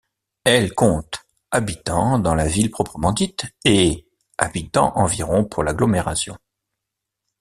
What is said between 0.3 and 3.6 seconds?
Elle compte habitants, dans la ville proprement dite,